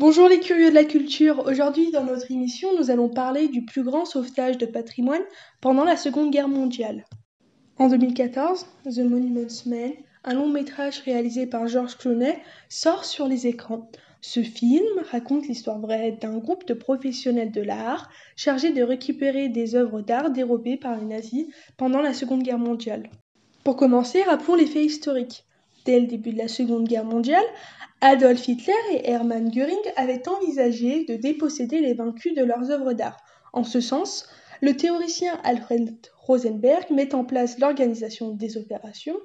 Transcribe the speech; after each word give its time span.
Bonjour 0.00 0.28
les 0.28 0.40
curieux 0.40 0.70
de 0.70 0.74
la 0.74 0.84
culture. 0.84 1.44
Aujourd'hui, 1.46 1.90
dans 1.90 2.04
notre 2.04 2.30
émission, 2.30 2.70
nous 2.78 2.90
allons 2.90 3.10
parler 3.10 3.48
du 3.48 3.66
plus 3.66 3.82
grand 3.82 4.06
sauvetage 4.06 4.56
de 4.56 4.64
patrimoine 4.64 5.20
pendant 5.60 5.84
la 5.84 5.98
Seconde 5.98 6.30
Guerre 6.30 6.48
mondiale. 6.48 7.04
En 7.76 7.86
2014, 7.88 8.64
The 8.84 9.00
Monuments 9.00 9.66
Men, 9.66 9.92
un 10.24 10.32
long 10.32 10.48
métrage 10.48 11.00
réalisé 11.00 11.46
par 11.46 11.68
George 11.68 11.98
Clooney, 11.98 12.38
sort 12.70 13.04
sur 13.04 13.28
les 13.28 13.46
écrans. 13.46 13.90
Ce 14.22 14.42
film 14.42 14.86
raconte 15.10 15.46
l'histoire 15.48 15.78
vraie 15.78 16.12
d'un 16.12 16.38
groupe 16.38 16.66
de 16.66 16.72
professionnels 16.72 17.52
de 17.52 17.60
l'art 17.60 18.08
chargés 18.36 18.72
de 18.72 18.82
récupérer 18.82 19.50
des 19.50 19.74
œuvres 19.74 20.00
d'art 20.00 20.30
dérobées 20.30 20.78
par 20.78 20.98
les 20.98 21.04
nazis 21.04 21.44
pendant 21.76 22.00
la 22.00 22.14
Seconde 22.14 22.42
Guerre 22.42 22.58
mondiale. 22.58 23.10
Pour 23.64 23.76
commencer, 23.76 24.22
rappelons 24.22 24.54
les 24.54 24.64
faits 24.64 24.86
historiques. 24.86 25.44
Dès 25.90 25.98
le 25.98 26.06
début 26.06 26.30
de 26.30 26.38
la 26.38 26.46
Seconde 26.46 26.86
Guerre 26.86 27.04
mondiale, 27.04 27.42
Adolf 28.00 28.46
Hitler 28.46 28.72
et 28.92 29.10
Hermann 29.10 29.50
Göring 29.50 29.74
avaient 29.96 30.22
envisagé 30.28 31.04
de 31.04 31.16
déposséder 31.16 31.80
les 31.80 31.94
vaincus 31.94 32.32
de 32.32 32.44
leurs 32.44 32.70
œuvres 32.70 32.92
d'art. 32.92 33.16
En 33.52 33.64
ce 33.64 33.80
sens, 33.80 34.28
le 34.60 34.76
théoricien 34.76 35.36
Alfred 35.42 35.96
Rosenberg 36.16 36.92
met 36.92 37.12
en 37.12 37.24
place 37.24 37.58
l'organisation 37.58 38.30
des 38.30 38.56
opérations. 38.56 39.16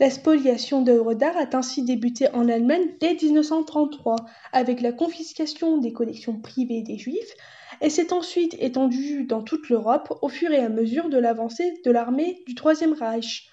La 0.00 0.08
spoliation 0.08 0.80
d'œuvres 0.80 1.12
d'art 1.12 1.36
a 1.36 1.54
ainsi 1.54 1.82
débuté 1.82 2.30
en 2.30 2.48
Allemagne 2.48 2.94
dès 2.98 3.12
1933 3.12 4.16
avec 4.54 4.80
la 4.80 4.92
confiscation 4.92 5.76
des 5.76 5.92
collections 5.92 6.40
privées 6.40 6.80
des 6.80 6.96
Juifs 6.96 7.34
et 7.82 7.90
s'est 7.90 8.14
ensuite 8.14 8.56
étendue 8.58 9.24
dans 9.24 9.42
toute 9.42 9.68
l'Europe 9.68 10.16
au 10.22 10.30
fur 10.30 10.50
et 10.50 10.60
à 10.60 10.70
mesure 10.70 11.10
de 11.10 11.18
l'avancée 11.18 11.74
de 11.84 11.90
l'armée 11.90 12.42
du 12.46 12.54
Troisième 12.54 12.94
Reich. 12.94 13.50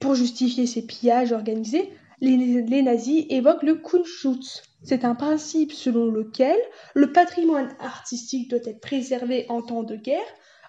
Pour 0.00 0.14
justifier 0.14 0.66
ces 0.66 0.86
pillages 0.86 1.32
organisés, 1.32 1.90
les, 2.20 2.82
nazis 2.82 3.26
évoquent 3.28 3.62
le 3.62 3.76
Kunstschutz. 3.76 4.62
C'est 4.82 5.04
un 5.04 5.14
principe 5.14 5.72
selon 5.72 6.06
lequel 6.06 6.56
le 6.94 7.12
patrimoine 7.12 7.74
artistique 7.78 8.50
doit 8.50 8.60
être 8.64 8.80
préservé 8.80 9.46
en 9.48 9.62
temps 9.62 9.82
de 9.82 9.96
guerre. 9.96 10.26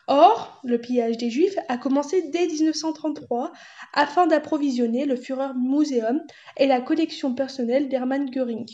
Or, 0.08 0.62
le 0.64 0.80
pillage 0.80 1.18
des 1.18 1.30
Juifs 1.30 1.58
a 1.68 1.78
commencé 1.78 2.30
dès 2.30 2.48
1933 2.48 3.52
afin 3.94 4.28
d'approvisionner 4.28 5.06
le 5.06 5.18
Führer 5.18 5.54
Museum 5.56 6.22
et 6.56 6.66
la 6.66 6.82
collection 6.82 7.34
personnelle 7.34 7.90
d'Hermann 7.90 8.30
Göring. 8.30 8.66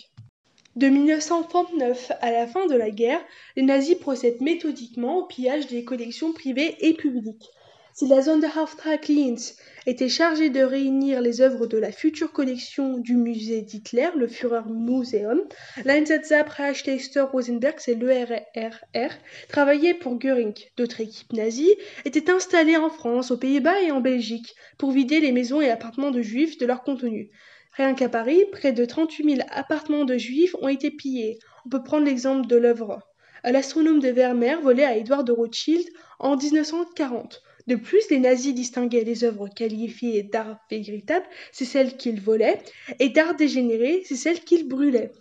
De 0.76 0.88
1939 0.88 2.12
à 2.22 2.32
la 2.32 2.48
fin 2.48 2.68
de 2.68 2.76
la 2.76 2.90
guerre, 2.90 3.22
les 3.56 3.64
nazis 3.64 3.98
procèdent 3.98 4.42
méthodiquement 4.42 5.18
au 5.18 5.26
pillage 5.26 5.68
des 5.68 5.84
collections 5.84 6.34
privées 6.34 6.76
et 6.80 6.94
publiques. 6.94 7.50
Si 7.96 8.08
la 8.08 8.24
Sonderhoftragdienst 8.24 9.62
était 9.86 10.10
chargée 10.10 10.50
de 10.50 10.64
réunir 10.64 11.22
les 11.22 11.42
œuvres 11.42 11.68
de 11.68 11.78
la 11.78 11.92
future 11.92 12.32
collection 12.32 12.98
du 12.98 13.16
musée 13.16 13.62
d'Hitler, 13.62 14.10
le 14.16 14.28
Führer 14.28 14.64
Museum, 14.68 15.44
l'Einsatzstab-Reichsteister 15.86 17.22
Rosenberg, 17.32 17.76
c'est 17.78 17.94
l'ERRR, 17.94 19.12
travaillait 19.48 19.94
pour 19.94 20.18
Göring. 20.18 20.56
D'autres 20.76 21.02
équipes 21.02 21.34
nazies 21.34 21.76
étaient 22.04 22.32
installées 22.32 22.78
en 22.78 22.90
France, 22.90 23.30
aux 23.30 23.38
Pays-Bas 23.38 23.84
et 23.84 23.92
en 23.92 24.02
Belgique 24.02 24.56
pour 24.80 24.90
vider 24.90 25.20
les 25.20 25.32
maisons 25.32 25.62
et 25.62 25.70
appartements 25.70 26.10
de 26.10 26.24
juifs 26.24 26.58
de 26.58 26.66
leur 26.66 26.82
contenu. 26.82 27.30
Rien 27.74 27.94
qu'à 27.94 28.10
Paris, 28.10 28.44
près 28.52 28.74
de 28.74 28.86
38 28.86 29.36
000 29.36 29.48
appartements 29.52 30.06
de 30.06 30.18
juifs 30.18 30.56
ont 30.64 30.68
été 30.68 30.90
pillés. 30.90 31.38
On 31.68 31.70
peut 31.70 31.84
prendre 31.84 32.06
l'exemple 32.06 32.48
de 32.48 32.56
l'œuvre 32.56 33.04
L'astronome 33.46 34.00
de 34.00 34.08
Vermeer 34.08 34.62
volé 34.62 34.84
à 34.84 34.96
Édouard 34.96 35.26
de 35.26 35.34
Rothschild 35.34 35.86
en 36.18 36.38
1940. 36.38 37.44
De 37.68 37.76
plus, 37.76 38.10
les 38.10 38.20
nazis 38.20 38.54
distinguaient 38.54 39.04
les 39.04 39.24
œuvres 39.24 39.48
qualifiées 39.48 40.24
d'art 40.24 40.58
véritable, 40.70 41.26
c'est 41.52 41.66
celles 41.66 41.96
qu'ils 41.96 42.22
volaient, 42.22 42.62
et 43.00 43.10
d'art 43.10 43.36
dégénéré, 43.36 44.04
c'est 44.06 44.16
celles 44.16 44.42
qu'ils 44.42 44.68
brûlaient. 44.68 45.12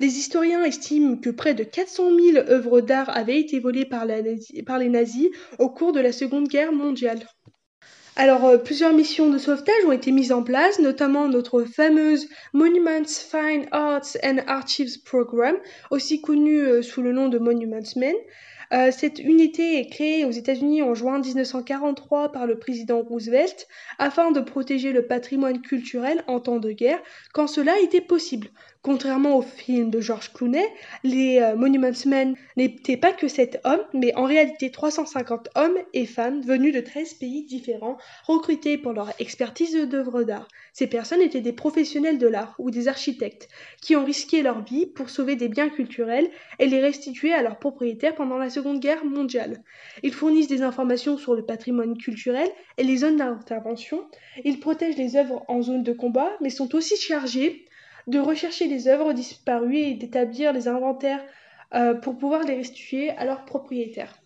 Les 0.00 0.18
historiens 0.18 0.64
estiment 0.64 1.16
que 1.16 1.30
près 1.30 1.54
de 1.54 1.64
400 1.64 2.16
000 2.18 2.36
œuvres 2.48 2.80
d'art 2.80 3.14
avaient 3.14 3.38
été 3.38 3.60
volées 3.60 3.84
par, 3.84 4.06
les 4.06 4.88
nazis 4.88 5.28
au 5.58 5.68
cours 5.68 5.92
de 5.92 6.00
la 6.00 6.12
Seconde 6.12 6.48
Guerre 6.48 6.72
mondiale. 6.72 7.26
Alors, 8.16 8.44
euh, 8.44 8.58
plusieurs 8.58 8.92
missions 8.92 9.30
de 9.30 9.38
sauvetage 9.38 9.84
ont 9.86 9.92
été 9.92 10.12
mises 10.12 10.32
en 10.32 10.42
place, 10.42 10.78
notamment 10.78 11.28
notre 11.28 11.62
fameuse 11.62 12.28
Monuments 12.52 13.06
Fine 13.06 13.66
Arts 13.70 14.18
and 14.22 14.38
Archives 14.46 15.02
Program, 15.02 15.56
aussi 15.90 16.20
connue 16.20 16.60
euh, 16.60 16.82
sous 16.82 17.00
le 17.00 17.12
nom 17.12 17.28
de 17.28 17.38
Monuments 17.38 17.80
Men. 17.96 18.14
Euh, 18.72 18.90
cette 18.90 19.18
unité 19.18 19.78
est 19.78 19.86
créée 19.86 20.24
aux 20.24 20.30
États-Unis 20.30 20.82
en 20.82 20.94
juin 20.94 21.18
1943 21.18 22.32
par 22.32 22.46
le 22.46 22.58
président 22.58 23.02
Roosevelt 23.02 23.68
afin 23.98 24.30
de 24.30 24.40
protéger 24.40 24.92
le 24.92 25.06
patrimoine 25.06 25.60
culturel 25.60 26.24
en 26.26 26.40
temps 26.40 26.58
de 26.58 26.72
guerre 26.72 27.02
quand 27.34 27.46
cela 27.46 27.78
était 27.80 28.00
possible. 28.00 28.48
Contrairement 28.80 29.36
au 29.36 29.42
film 29.42 29.90
de 29.90 30.00
George 30.00 30.32
Clooney, 30.32 30.66
les 31.04 31.38
euh, 31.38 31.54
Monuments 31.54 31.92
Men 32.04 32.34
n'étaient 32.56 32.96
pas 32.96 33.12
que 33.12 33.28
sept 33.28 33.60
hommes, 33.62 33.84
mais 33.92 34.12
en 34.16 34.24
réalité 34.24 34.72
350 34.72 35.50
hommes 35.54 35.78
et 35.92 36.04
femmes 36.04 36.40
venus 36.40 36.74
de 36.74 36.80
13 36.80 37.14
pays 37.14 37.44
différents, 37.44 37.96
recrutés 38.26 38.78
pour 38.78 38.92
leur 38.92 39.12
expertise 39.20 39.76
d'œuvres 39.86 40.24
d'art. 40.24 40.48
Ces 40.72 40.88
personnes 40.88 41.20
étaient 41.20 41.40
des 41.40 41.52
professionnels 41.52 42.18
de 42.18 42.26
l'art 42.26 42.56
ou 42.58 42.72
des 42.72 42.88
architectes 42.88 43.48
qui 43.80 43.94
ont 43.94 44.04
risqué 44.04 44.42
leur 44.42 44.64
vie 44.64 44.86
pour 44.86 45.10
sauver 45.10 45.36
des 45.36 45.48
biens 45.48 45.68
culturels 45.68 46.28
et 46.58 46.66
les 46.66 46.80
restituer 46.80 47.32
à 47.32 47.42
leurs 47.42 47.60
propriétaires 47.60 48.16
pendant 48.16 48.38
la 48.38 48.50
Seconde 48.50 48.61
Guerre 48.74 49.04
mondiale. 49.04 49.62
Ils 50.02 50.12
fournissent 50.12 50.48
des 50.48 50.62
informations 50.62 51.18
sur 51.18 51.34
le 51.34 51.44
patrimoine 51.44 51.96
culturel 51.96 52.48
et 52.78 52.84
les 52.84 52.98
zones 52.98 53.16
d'intervention. 53.16 54.04
Ils 54.44 54.60
protègent 54.60 54.96
les 54.96 55.16
œuvres 55.16 55.44
en 55.48 55.62
zone 55.62 55.82
de 55.82 55.92
combat, 55.92 56.30
mais 56.40 56.50
sont 56.50 56.74
aussi 56.74 56.96
chargés 56.96 57.66
de 58.06 58.18
rechercher 58.18 58.66
les 58.66 58.88
œuvres 58.88 59.12
disparues 59.12 59.76
et 59.76 59.94
d'établir 59.94 60.52
les 60.52 60.68
inventaires 60.68 61.24
euh, 61.74 61.94
pour 61.94 62.16
pouvoir 62.16 62.42
les 62.44 62.56
restituer 62.56 63.10
à 63.10 63.24
leurs 63.24 63.44
propriétaires. 63.44 64.21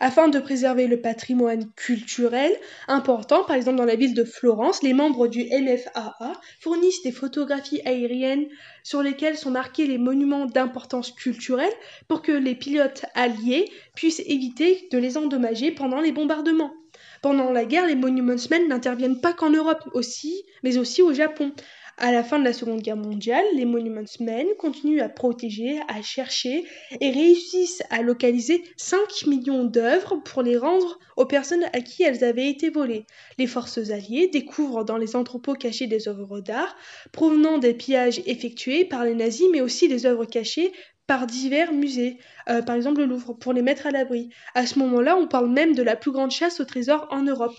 Afin 0.00 0.28
de 0.28 0.38
préserver 0.38 0.86
le 0.86 1.00
patrimoine 1.00 1.70
culturel 1.74 2.52
important, 2.86 3.44
par 3.44 3.56
exemple 3.56 3.78
dans 3.78 3.84
la 3.84 3.96
ville 3.96 4.14
de 4.14 4.24
Florence, 4.24 4.82
les 4.82 4.92
membres 4.92 5.26
du 5.26 5.44
MFAA 5.44 6.32
fournissent 6.60 7.02
des 7.02 7.12
photographies 7.12 7.82
aériennes 7.84 8.46
sur 8.84 9.02
lesquelles 9.02 9.36
sont 9.36 9.50
marqués 9.50 9.86
les 9.86 9.98
monuments 9.98 10.46
d'importance 10.46 11.10
culturelle 11.12 11.72
pour 12.06 12.22
que 12.22 12.32
les 12.32 12.54
pilotes 12.54 13.06
alliés 13.14 13.70
puissent 13.96 14.22
éviter 14.26 14.88
de 14.92 14.98
les 14.98 15.16
endommager 15.16 15.72
pendant 15.72 16.00
les 16.00 16.12
bombardements. 16.12 16.72
Pendant 17.20 17.50
la 17.50 17.64
guerre, 17.64 17.86
les 17.86 17.96
Monuments 17.96 18.48
Men 18.50 18.68
n'interviennent 18.68 19.20
pas 19.20 19.32
qu'en 19.32 19.50
Europe 19.50 19.82
aussi, 19.92 20.44
mais 20.62 20.78
aussi 20.78 21.02
au 21.02 21.12
Japon. 21.12 21.52
À 22.00 22.12
la 22.12 22.22
fin 22.22 22.38
de 22.38 22.44
la 22.44 22.52
Seconde 22.52 22.80
Guerre 22.80 22.96
mondiale, 22.96 23.44
les 23.54 23.64
Monuments 23.64 24.02
Men 24.20 24.46
continuent 24.56 25.00
à 25.00 25.08
protéger, 25.08 25.80
à 25.88 26.00
chercher 26.00 26.64
et 27.00 27.10
réussissent 27.10 27.82
à 27.90 28.02
localiser 28.02 28.62
5 28.76 29.26
millions 29.26 29.64
d'œuvres 29.64 30.14
pour 30.24 30.42
les 30.42 30.56
rendre 30.56 31.00
aux 31.16 31.26
personnes 31.26 31.64
à 31.72 31.80
qui 31.80 32.04
elles 32.04 32.22
avaient 32.22 32.48
été 32.48 32.70
volées. 32.70 33.04
Les 33.36 33.48
forces 33.48 33.90
alliées 33.90 34.28
découvrent 34.28 34.84
dans 34.84 34.96
les 34.96 35.16
entrepôts 35.16 35.54
cachés 35.54 35.88
des 35.88 36.06
œuvres 36.06 36.38
d'art 36.38 36.76
provenant 37.10 37.58
des 37.58 37.74
pillages 37.74 38.22
effectués 38.26 38.84
par 38.84 39.04
les 39.04 39.14
nazis, 39.16 39.48
mais 39.50 39.60
aussi 39.60 39.88
des 39.88 40.06
œuvres 40.06 40.24
cachées 40.24 40.72
par 41.08 41.26
divers 41.26 41.72
musées, 41.72 42.18
euh, 42.48 42.62
par 42.62 42.76
exemple 42.76 43.00
le 43.00 43.06
Louvre, 43.06 43.32
pour 43.32 43.52
les 43.52 43.62
mettre 43.62 43.88
à 43.88 43.90
l'abri. 43.90 44.28
À 44.54 44.66
ce 44.66 44.78
moment-là, 44.78 45.16
on 45.16 45.26
parle 45.26 45.50
même 45.50 45.74
de 45.74 45.82
la 45.82 45.96
plus 45.96 46.12
grande 46.12 46.30
chasse 46.30 46.60
au 46.60 46.64
trésor 46.64 47.08
en 47.10 47.22
Europe. 47.22 47.56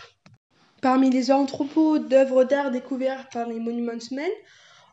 Parmi 0.81 1.09
les 1.09 1.29
entrepôts 1.29 1.99
d'œuvres 1.99 2.45
d'art 2.45 2.71
découverts 2.71 3.27
par 3.33 3.49
les 3.49 3.59
Monuments 3.59 4.11
Men, 4.11 4.31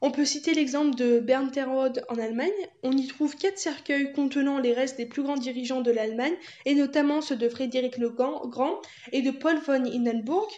on 0.03 0.11
peut 0.11 0.25
citer 0.25 0.53
l'exemple 0.53 0.97
de 0.97 1.21
Bernterode 1.21 2.05
en 2.09 2.19
Allemagne. 2.19 2.51
On 2.83 2.91
y 2.91 3.07
trouve 3.07 3.37
quatre 3.37 3.59
cercueils 3.59 4.13
contenant 4.13 4.59
les 4.59 4.73
restes 4.73 4.97
des 4.97 5.07
plus 5.07 5.23
grands 5.23 5.37
dirigeants 5.37 5.83
de 5.83 5.93
l'Allemagne, 5.93 6.35
et 6.65 6.75
notamment 6.75 7.21
ceux 7.21 7.37
de 7.37 7.49
Frédéric 7.49 7.99
le 7.99 8.11
Grand 8.11 8.83
et 9.13 9.23
de 9.23 9.31
Paul 9.31 9.59
von 9.59 9.85
Hindenburg. 9.85 10.51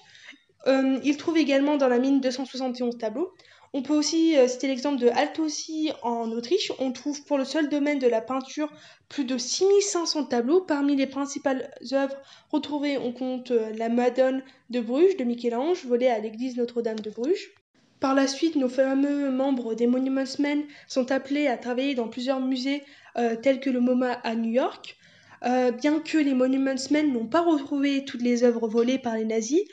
Euh, 0.69 0.99
il 1.03 1.17
trouve 1.17 1.39
également 1.39 1.77
dans 1.77 1.89
la 1.89 1.99
mine 1.99 2.21
271 2.21 2.99
tableaux. 2.99 3.33
On 3.73 3.83
peut 3.83 3.95
aussi 3.95 4.37
euh, 4.37 4.49
citer 4.49 4.67
l'exemple 4.67 5.01
de 5.01 5.09
Altossi 5.09 5.91
en 6.03 6.31
Autriche. 6.31 6.73
On 6.79 6.93
trouve 6.93 7.25
pour 7.25 7.39
le 7.39 7.45
seul 7.45 7.69
domaine 7.69 7.99
de 7.99 8.07
la 8.07 8.21
peinture 8.21 8.71
plus 9.09 9.25
de 9.25 9.39
6500 9.39 10.25
tableaux. 10.25 10.61
Parmi 10.61 10.95
les 10.95 11.07
principales 11.07 11.71
œuvres 11.93 12.17
retrouvées, 12.51 12.99
on 12.99 13.13
compte 13.13 13.51
euh, 13.51 13.71
la 13.77 13.89
Madone 13.89 14.43
de 14.71 14.81
Bruges 14.81 15.17
de 15.17 15.25
Michel-Ange, 15.25 15.85
volée 15.87 16.09
à 16.09 16.19
l'église 16.19 16.57
Notre-Dame 16.57 17.01
de 17.01 17.11
Bruges. 17.11 17.51
Par 18.01 18.15
la 18.15 18.27
suite, 18.27 18.55
nos 18.55 18.69
fameux 18.69 19.31
membres 19.31 19.75
des 19.75 19.87
Monuments 19.87 20.39
Men 20.39 20.63
sont 20.87 21.11
appelés 21.11 21.47
à 21.47 21.57
travailler 21.57 21.95
dans 21.95 22.09
plusieurs 22.09 22.41
musées 22.41 22.85
tels 23.43 23.59
que 23.59 23.71
le 23.71 23.81
MoMA 23.81 24.13
à 24.23 24.37
New 24.37 24.53
York. 24.53 24.97
bien 25.43 25.99
que 25.99 26.17
les 26.17 26.33
Monuments 26.33 26.77
Men 26.93 27.13
n'ont 27.13 27.27
pas 27.27 27.41
retrouvé 27.41 28.05
toutes 28.05 28.23
les 28.23 28.45
œuvres 28.45 28.69
volées 28.69 29.01
par 29.01 29.17
les 29.17 29.25
nazis, 29.25 29.65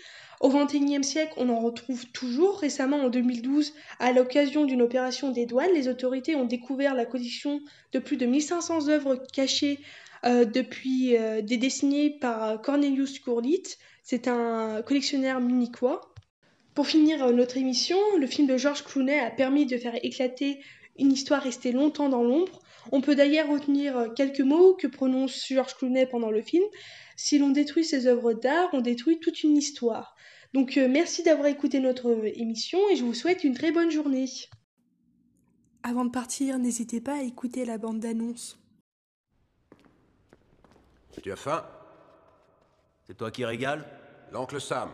au 0.46 0.50
XXIe 0.50 1.04
siècle, 1.04 1.34
on 1.38 1.50
en 1.50 1.60
retrouve 1.60 2.06
toujours. 2.12 2.60
Récemment, 2.60 2.98
en 2.98 3.10
2012, 3.10 3.74
à 3.98 4.12
l'occasion 4.12 4.66
d'une 4.66 4.84
opération 4.84 5.32
des 5.32 5.48
douanes, 5.48 5.74
les 5.74 5.88
autorités 5.88 6.36
ont 6.36 6.46
découvert 6.46 6.94
la 6.94 7.06
collection 7.06 7.62
de 7.94 7.98
plus 8.00 8.16
de 8.16 8.28
1500 8.28 8.90
œuvres 8.90 9.16
cachées 9.34 9.80
euh, 10.24 10.46
depuis 10.46 11.18
euh, 11.18 11.42
des 11.42 11.58
décennies 11.58 12.12
par 12.20 12.62
Cornelius 12.62 13.18
Kurlit. 13.18 13.64
C'est 14.04 14.28
un 14.28 14.84
collectionneur 14.84 15.42
munichois. 15.42 16.14
Pour 16.76 16.86
finir 16.86 17.24
euh, 17.24 17.32
notre 17.32 17.58
émission, 17.58 17.98
le 18.20 18.28
film 18.28 18.46
de 18.46 18.58
George 18.58 18.84
Clooney 18.84 19.20
a 19.20 19.32
permis 19.32 19.66
de 19.66 19.78
faire 19.78 19.98
éclater 20.04 20.60
une 21.00 21.12
histoire 21.12 21.42
restée 21.42 21.72
longtemps 21.72 22.10
dans 22.10 22.22
l'ombre. 22.22 22.60
On 22.92 23.02
peut 23.02 23.16
d'ailleurs 23.16 23.50
retenir 23.50 24.14
quelques 24.16 24.42
mots 24.42 24.76
que 24.76 24.86
prononce 24.86 25.48
George 25.50 25.74
Clooney 25.74 26.06
pendant 26.06 26.30
le 26.30 26.44
film. 26.44 26.64
Si 27.16 27.40
l'on 27.40 27.50
détruit 27.50 27.84
ses 27.84 28.06
œuvres 28.06 28.34
d'art, 28.34 28.70
on 28.74 28.82
détruit 28.82 29.20
toute 29.20 29.42
une 29.42 29.58
histoire. 29.58 30.15
Donc 30.56 30.78
euh, 30.78 30.88
merci 30.88 31.22
d'avoir 31.22 31.48
écouté 31.48 31.82
notre 31.82 32.32
émission 32.40 32.80
et 32.90 32.96
je 32.96 33.04
vous 33.04 33.14
souhaite 33.14 33.44
une 33.44 33.54
très 33.54 33.74
bonne 33.74 33.92
journée. 33.92 34.26
Avant 35.84 36.06
de 36.06 36.12
partir, 36.12 36.60
n'hésitez 36.60 37.02
pas 37.02 37.16
à 37.16 37.22
écouter 37.24 37.66
la 37.66 37.78
bande 37.78 38.00
d'annonce. 38.00 38.58
Tu 41.22 41.30
as 41.30 41.36
faim? 41.36 41.66
C'est 43.06 43.18
toi 43.18 43.32
qui 43.32 43.44
régales? 43.44 43.86
L'oncle 44.32 44.62
Sam. 44.62 44.90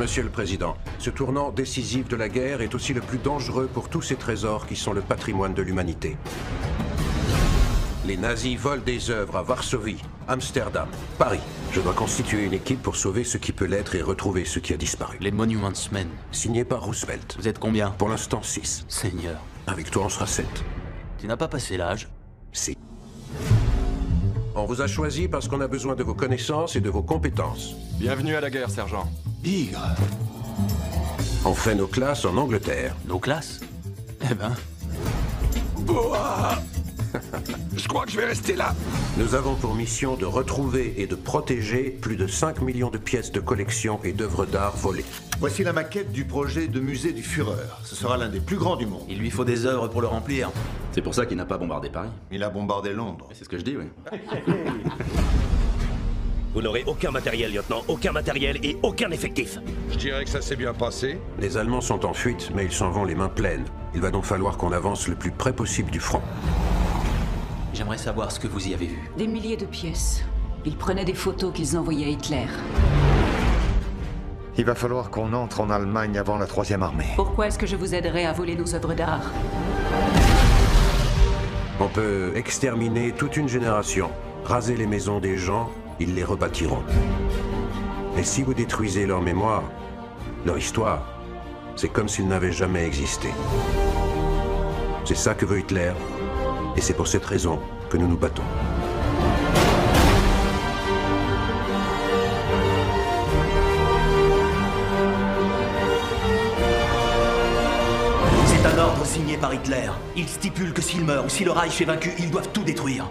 Monsieur 0.00 0.22
le 0.22 0.30
Président, 0.30 0.78
ce 0.98 1.10
tournant 1.10 1.50
décisif 1.50 2.08
de 2.08 2.16
la 2.16 2.30
guerre 2.30 2.62
est 2.62 2.74
aussi 2.74 2.94
le 2.94 3.02
plus 3.02 3.18
dangereux 3.18 3.68
pour 3.70 3.90
tous 3.90 4.00
ces 4.00 4.16
trésors 4.16 4.66
qui 4.66 4.74
sont 4.74 4.94
le 4.94 5.02
patrimoine 5.02 5.52
de 5.52 5.60
l'humanité. 5.60 6.16
Les 8.12 8.18
nazis 8.18 8.58
volent 8.58 8.82
des 8.84 9.08
œuvres 9.08 9.38
à 9.38 9.42
Varsovie, 9.42 9.96
Amsterdam, 10.28 10.86
Paris. 11.16 11.40
Je 11.72 11.80
dois 11.80 11.94
constituer 11.94 12.44
une 12.44 12.52
équipe 12.52 12.82
pour 12.82 12.94
sauver 12.94 13.24
ce 13.24 13.38
qui 13.38 13.52
peut 13.52 13.64
l'être 13.64 13.94
et 13.94 14.02
retrouver 14.02 14.44
ce 14.44 14.58
qui 14.58 14.74
a 14.74 14.76
disparu. 14.76 15.16
Les 15.22 15.30
Monuments 15.30 15.72
Men. 15.92 16.08
Signé 16.30 16.62
par 16.62 16.82
Roosevelt. 16.84 17.36
Vous 17.38 17.48
êtes 17.48 17.58
combien? 17.58 17.88
Pour 17.88 18.10
l'instant, 18.10 18.42
6. 18.42 18.84
Seigneur. 18.86 19.40
Avec 19.66 19.90
toi, 19.90 20.02
on 20.04 20.08
sera 20.10 20.26
7. 20.26 20.46
Tu 21.20 21.26
n'as 21.26 21.38
pas 21.38 21.48
passé 21.48 21.78
l'âge? 21.78 22.10
Si. 22.52 22.76
On 24.54 24.66
vous 24.66 24.82
a 24.82 24.86
choisi 24.86 25.26
parce 25.26 25.48
qu'on 25.48 25.62
a 25.62 25.66
besoin 25.66 25.94
de 25.94 26.02
vos 26.02 26.12
connaissances 26.14 26.76
et 26.76 26.82
de 26.82 26.90
vos 26.90 27.02
compétences. 27.02 27.76
Bienvenue 27.98 28.34
à 28.34 28.42
la 28.42 28.50
guerre, 28.50 28.68
sergent. 28.68 29.10
Bigre. 29.42 29.80
On 31.46 31.54
fait 31.54 31.74
nos 31.74 31.86
classes 31.86 32.26
en 32.26 32.36
Angleterre. 32.36 32.94
Nos 33.06 33.18
classes? 33.18 33.60
Eh 34.30 34.34
ben, 34.34 34.54
Je 37.76 37.88
crois 37.88 38.04
que 38.04 38.12
je 38.12 38.16
vais 38.16 38.26
rester 38.26 38.54
là. 38.54 38.74
Nous 39.16 39.34
avons 39.34 39.54
pour 39.54 39.74
mission 39.74 40.16
de 40.16 40.24
retrouver 40.24 40.94
et 40.98 41.06
de 41.06 41.14
protéger 41.14 41.90
plus 41.90 42.16
de 42.16 42.26
5 42.26 42.60
millions 42.62 42.90
de 42.90 42.98
pièces 42.98 43.32
de 43.32 43.40
collection 43.40 44.00
et 44.04 44.12
d'œuvres 44.12 44.46
d'art 44.46 44.76
volées. 44.76 45.04
Voici 45.38 45.64
la 45.64 45.72
maquette 45.72 46.12
du 46.12 46.24
projet 46.24 46.68
de 46.68 46.80
musée 46.80 47.12
du 47.12 47.22
Führer. 47.22 47.68
Ce 47.84 47.94
sera 47.94 48.16
l'un 48.16 48.28
des 48.28 48.40
plus 48.40 48.56
grands 48.56 48.76
du 48.76 48.86
monde. 48.86 49.04
il 49.08 49.18
lui 49.18 49.30
faut 49.30 49.44
des 49.44 49.66
œuvres 49.66 49.88
pour 49.88 50.00
le 50.00 50.06
remplir. 50.06 50.50
C'est 50.92 51.02
pour 51.02 51.14
ça 51.14 51.26
qu'il 51.26 51.36
n'a 51.36 51.46
pas 51.46 51.58
bombardé 51.58 51.88
Paris. 51.88 52.10
Il 52.30 52.42
a 52.42 52.50
bombardé 52.50 52.92
Londres. 52.92 53.28
C'est 53.32 53.44
ce 53.44 53.48
que 53.48 53.58
je 53.58 53.62
dis, 53.62 53.76
oui. 53.76 53.86
Vous 56.54 56.60
n'aurez 56.60 56.84
aucun 56.86 57.10
matériel, 57.10 57.54
lieutenant, 57.54 57.82
aucun 57.88 58.12
matériel 58.12 58.58
et 58.62 58.76
aucun 58.82 59.10
effectif. 59.10 59.58
Je 59.90 59.96
dirais 59.96 60.24
que 60.24 60.30
ça 60.30 60.42
s'est 60.42 60.56
bien 60.56 60.74
passé. 60.74 61.18
Les 61.38 61.56
Allemands 61.56 61.80
sont 61.80 62.04
en 62.04 62.12
fuite, 62.12 62.50
mais 62.54 62.66
ils 62.66 62.72
s'en 62.72 62.90
vont 62.90 63.04
les 63.04 63.14
mains 63.14 63.30
pleines. 63.30 63.64
Il 63.94 64.02
va 64.02 64.10
donc 64.10 64.24
falloir 64.24 64.58
qu'on 64.58 64.72
avance 64.72 65.08
le 65.08 65.14
plus 65.14 65.30
près 65.30 65.54
possible 65.54 65.90
du 65.90 66.00
front. 66.00 66.20
J'aimerais 67.74 67.98
savoir 67.98 68.30
ce 68.30 68.38
que 68.38 68.46
vous 68.48 68.68
y 68.68 68.74
avez 68.74 68.86
vu. 68.86 69.10
Des 69.16 69.26
milliers 69.26 69.56
de 69.56 69.64
pièces. 69.64 70.22
Ils 70.66 70.76
prenaient 70.76 71.06
des 71.06 71.14
photos 71.14 71.52
qu'ils 71.54 71.76
envoyaient 71.76 72.06
à 72.06 72.10
Hitler. 72.10 72.46
Il 74.58 74.66
va 74.66 74.74
falloir 74.74 75.08
qu'on 75.08 75.32
entre 75.32 75.60
en 75.62 75.70
Allemagne 75.70 76.18
avant 76.18 76.36
la 76.36 76.46
troisième 76.46 76.82
armée. 76.82 77.08
Pourquoi 77.16 77.46
est-ce 77.46 77.58
que 77.58 77.66
je 77.66 77.76
vous 77.76 77.94
aiderais 77.94 78.26
à 78.26 78.32
voler 78.32 78.54
nos 78.54 78.74
œuvres 78.74 78.92
d'art? 78.92 79.24
On 81.80 81.88
peut 81.88 82.32
exterminer 82.36 83.12
toute 83.12 83.38
une 83.38 83.48
génération, 83.48 84.10
raser 84.44 84.76
les 84.76 84.86
maisons 84.86 85.20
des 85.20 85.38
gens, 85.38 85.70
ils 85.98 86.14
les 86.14 86.24
rebâtiront. 86.24 86.82
Et 88.18 88.22
si 88.22 88.42
vous 88.42 88.52
détruisez 88.52 89.06
leur 89.06 89.22
mémoire, 89.22 89.62
leur 90.44 90.58
histoire, 90.58 91.06
c'est 91.74 91.88
comme 91.88 92.08
s'ils 92.08 92.28
n'avaient 92.28 92.52
jamais 92.52 92.84
existé. 92.84 93.30
C'est 95.06 95.16
ça 95.16 95.34
que 95.34 95.46
veut 95.46 95.60
Hitler, 95.60 95.92
et 96.76 96.80
c'est 96.80 96.94
pour 96.94 97.06
cette 97.06 97.24
raison 97.24 97.58
que 97.90 97.96
nous 97.96 98.08
nous 98.08 98.16
battons. 98.16 98.42
C'est 108.46 108.66
un 108.66 108.78
ordre 108.78 109.04
signé 109.04 109.36
par 109.36 109.52
Hitler. 109.52 109.90
Il 110.16 110.28
stipule 110.28 110.72
que 110.72 110.82
s'il 110.82 111.04
meurt 111.04 111.26
ou 111.26 111.28
si 111.28 111.44
le 111.44 111.50
Reich 111.50 111.80
est 111.80 111.84
vaincu, 111.84 112.10
ils 112.18 112.30
doivent 112.30 112.50
tout 112.52 112.62
détruire. 112.62 113.06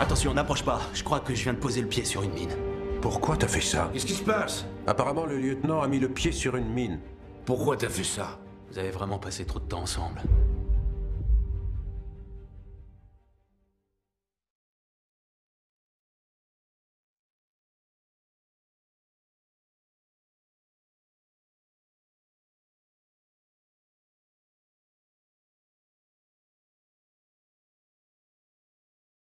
Attention, 0.00 0.34
n'approche 0.34 0.64
pas. 0.64 0.80
Je 0.92 1.04
crois 1.04 1.20
que 1.20 1.34
je 1.34 1.42
viens 1.44 1.52
de 1.52 1.58
poser 1.58 1.80
le 1.80 1.86
pied 1.86 2.04
sur 2.04 2.22
une 2.22 2.32
mine. 2.32 2.56
Pourquoi 3.00 3.36
t'as 3.36 3.46
fait 3.46 3.60
ça 3.60 3.90
Qu'est-ce 3.92 4.06
qui 4.06 4.12
se 4.12 4.24
passe 4.24 4.66
Apparemment, 4.86 5.24
le 5.24 5.38
lieutenant 5.38 5.80
a 5.80 5.88
mis 5.88 5.98
le 5.98 6.08
pied 6.08 6.32
sur 6.32 6.56
une 6.56 6.68
mine. 6.68 7.00
Pourquoi 7.46 7.76
t'as 7.76 7.88
fait 7.88 8.04
ça 8.04 8.38
Vous 8.70 8.78
avez 8.78 8.90
vraiment 8.90 9.18
passé 9.18 9.44
trop 9.44 9.58
de 9.58 9.64
temps 9.64 9.82
ensemble. 9.82 10.20